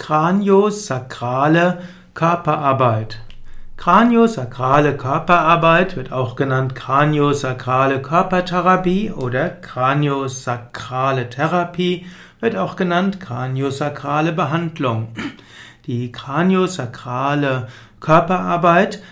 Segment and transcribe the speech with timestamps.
[0.00, 1.82] Kraniosakrale
[2.14, 3.20] Körperarbeit.
[3.76, 12.06] Kraniosakrale Körperarbeit wird auch genannt Kraniosakrale Körpertherapie oder Kraniosakrale Therapie,
[12.40, 15.08] wird auch genannt Kraniosakrale Behandlung.
[15.84, 17.68] Die Kraniosakrale
[18.00, 19.02] Körperarbeit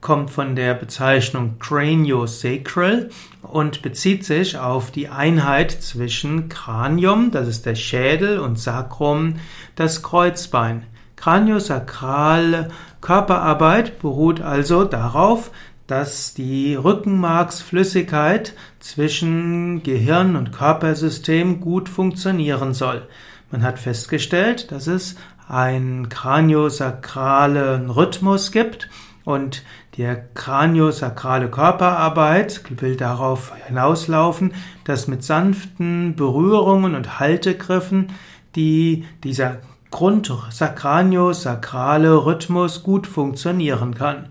[0.00, 3.10] kommt von der Bezeichnung craniosacral
[3.50, 9.36] und bezieht sich auf die Einheit zwischen Kranium, das ist der Schädel, und Sacrum,
[9.74, 10.84] das Kreuzbein.
[11.16, 12.68] Kraniosakrale
[13.00, 15.50] Körperarbeit beruht also darauf,
[15.86, 23.08] dass die Rückenmarksflüssigkeit zwischen Gehirn und Körpersystem gut funktionieren soll.
[23.50, 25.16] Man hat festgestellt, dass es
[25.48, 28.90] einen kraniosakralen Rhythmus gibt
[29.24, 29.62] und
[29.98, 38.12] die kraniosakrale Körperarbeit will darauf hinauslaufen, dass mit sanften Berührungen und Haltegriffen
[38.54, 39.56] die, dieser
[39.90, 44.28] Grundkraniosakrale Rhythmus gut funktionieren kann.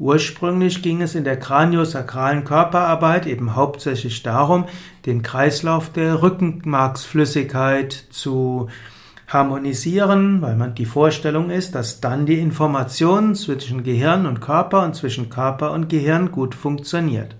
[0.00, 4.64] Ursprünglich ging es in der kraniosakralen Körperarbeit eben hauptsächlich darum,
[5.06, 8.68] den Kreislauf der Rückenmarksflüssigkeit zu
[9.28, 14.94] harmonisieren, weil man die Vorstellung ist, dass dann die Information zwischen Gehirn und Körper und
[14.94, 17.36] zwischen Körper und Gehirn gut funktioniert.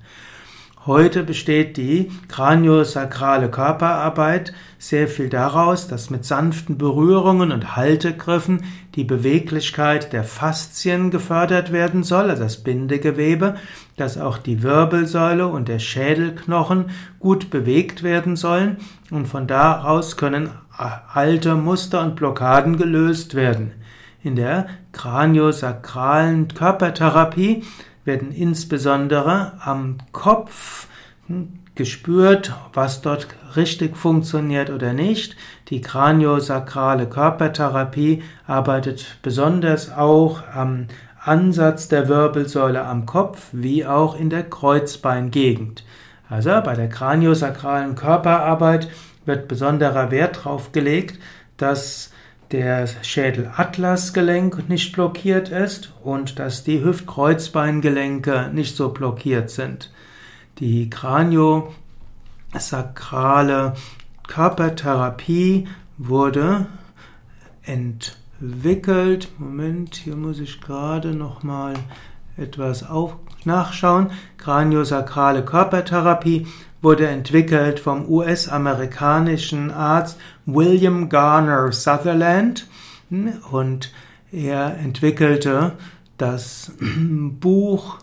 [0.87, 9.05] Heute besteht die kraniosakrale Körperarbeit sehr viel daraus, dass mit sanften Berührungen und Haltegriffen die
[9.05, 13.55] Beweglichkeit der Faszien gefördert werden soll, also das Bindegewebe,
[13.97, 18.77] dass auch die Wirbelsäule und der Schädelknochen gut bewegt werden sollen
[19.11, 23.73] und von daraus können alte Muster und Blockaden gelöst werden.
[24.23, 27.65] In der kraniosakralen Körpertherapie
[28.05, 30.89] werden insbesondere am Kopf
[31.75, 35.37] gespürt, was dort richtig funktioniert oder nicht.
[35.69, 40.87] Die kraniosakrale Körpertherapie arbeitet besonders auch am
[41.21, 45.85] Ansatz der Wirbelsäule am Kopf wie auch in der Kreuzbeingegend.
[46.29, 48.89] Also bei der kraniosakralen Körperarbeit
[49.27, 51.19] wird besonderer Wert darauf gelegt,
[51.57, 52.11] dass
[52.51, 59.91] der Schädelatlasgelenk nicht blockiert ist und dass die Hüftkreuzbeingelenke nicht so blockiert sind.
[60.59, 63.75] Die kraniosakrale
[64.29, 65.67] Körpertherapie
[65.99, 66.67] wurde
[67.63, 69.29] entwickelt.
[69.39, 71.75] Moment, hier muss ich gerade noch mal
[72.37, 74.11] etwas auf nachschauen.
[74.39, 76.47] Kraniosakrale Körpertherapie
[76.83, 82.67] wurde entwickelt vom US-amerikanischen Arzt William Garner Sutherland
[83.51, 83.93] und
[84.33, 85.73] er entwickelte
[86.19, 87.99] das Buch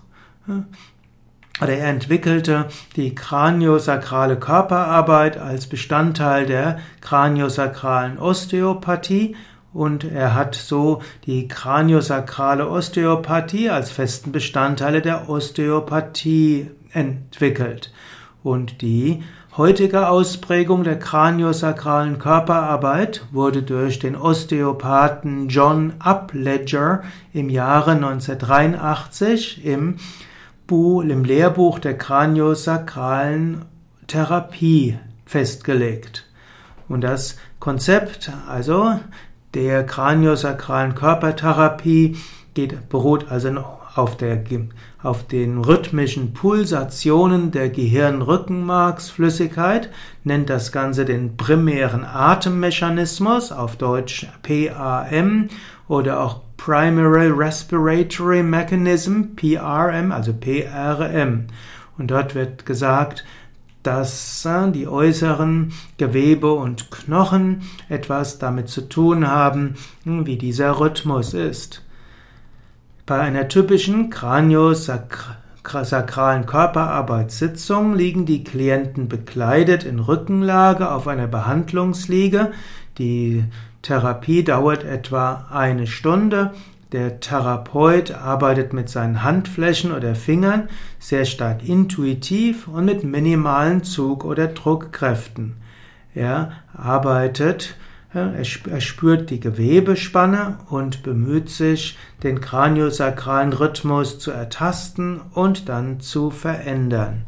[1.62, 9.36] oder er entwickelte die kraniosakrale Körperarbeit als Bestandteil der kraniosakralen Osteopathie
[9.74, 17.92] und er hat so die kraniosakrale Osteopathie als festen Bestandteile der Osteopathie entwickelt.
[18.44, 19.24] Und die
[19.56, 27.04] heutige Ausprägung der kraniosakralen Körperarbeit wurde durch den Osteopathen John Upledger
[27.34, 29.98] im Jahre 1983 im,
[30.68, 33.66] Buch, im Lehrbuch der kraniosakralen
[34.08, 36.28] Therapie festgelegt.
[36.90, 39.00] Und das Konzept, also
[39.54, 42.18] der kraniosakralen Körpertherapie,
[42.54, 43.64] geht, beruht also
[43.96, 44.44] auf, der,
[45.04, 49.92] auf den rhythmischen Pulsationen der Gehirnrückenmarksflüssigkeit,
[50.24, 55.50] nennt das Ganze den primären Atemmechanismus, auf Deutsch PAM
[55.88, 61.46] oder auch Primary Respiratory Mechanism, PRM, also PRM.
[61.98, 63.26] Und dort wird gesagt,
[63.84, 69.76] dass die äußeren Gewebe und Knochen etwas damit zu tun haben,
[70.06, 71.84] wie dieser Rhythmus ist.
[73.06, 82.52] Bei einer typischen kraniosakralen Körperarbeitssitzung liegen die Klienten bekleidet in Rückenlage auf einer Behandlungsliege.
[82.98, 83.44] Die
[83.82, 86.52] Therapie dauert etwa eine Stunde.
[86.92, 90.68] Der Therapeut arbeitet mit seinen Handflächen oder Fingern
[91.00, 95.56] sehr stark intuitiv und mit minimalen Zug- oder Druckkräften.
[96.14, 97.76] Er arbeitet
[98.14, 106.30] er spürt die Gewebespanne und bemüht sich, den kraniosakralen Rhythmus zu ertasten und dann zu
[106.30, 107.24] verändern.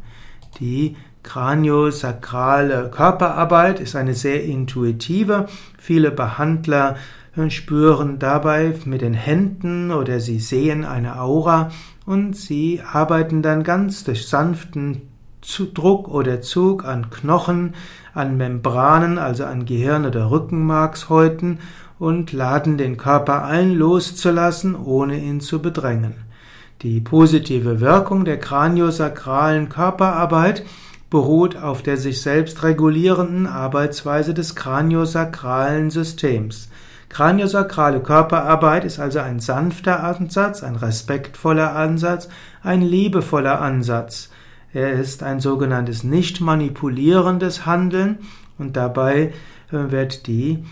[0.60, 5.46] Die kraniosakrale Körperarbeit ist eine sehr intuitive.
[5.78, 6.96] Viele Behandler
[7.50, 11.70] spüren dabei mit den Händen oder sie sehen eine Aura
[12.06, 15.02] und sie arbeiten dann ganz durch sanften
[15.74, 17.74] Druck oder Zug an Knochen,
[18.14, 21.58] an Membranen, also an Gehirn- oder Rückenmarkshäuten
[21.98, 26.14] und laden den Körper ein, loszulassen, ohne ihn zu bedrängen.
[26.82, 30.64] Die positive Wirkung der kraniosakralen Körperarbeit
[31.10, 36.70] beruht auf der sich selbst regulierenden Arbeitsweise des kraniosakralen Systems.
[37.14, 42.28] Kraniosakrale Körperarbeit ist also ein sanfter Ansatz, ein respektvoller Ansatz,
[42.64, 44.30] ein liebevoller Ansatz.
[44.72, 48.18] Er ist ein sogenanntes nicht manipulierendes Handeln
[48.58, 49.32] und dabei
[49.70, 50.64] äh, wird die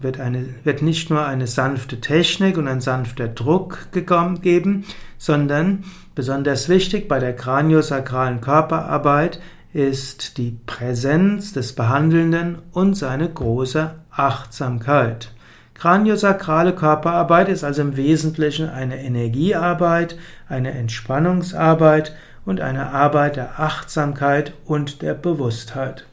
[0.00, 4.84] wird, eine, wird nicht nur eine sanfte Technik und ein sanfter Druck gegeben,
[5.16, 5.84] sondern
[6.16, 9.40] besonders wichtig bei der kraniosakralen Körperarbeit
[9.72, 15.30] ist die Präsenz des Behandelnden und seine große Achtsamkeit.
[15.82, 20.16] Kraniosakrale Körperarbeit ist also im Wesentlichen eine Energiearbeit,
[20.48, 22.14] eine Entspannungsarbeit
[22.44, 26.06] und eine Arbeit der Achtsamkeit und der Bewusstheit.